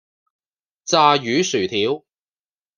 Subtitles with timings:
[0.83, 2.03] 炸魚薯條